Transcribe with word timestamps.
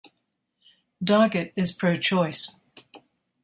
Doggett 1.03 1.53
is 1.55 1.71
pro-choice. 1.71 2.55